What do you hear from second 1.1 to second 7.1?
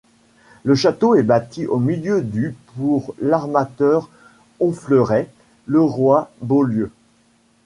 est bâti au milieu du pour l'armateur honfleurais Leroi-Beaulieu.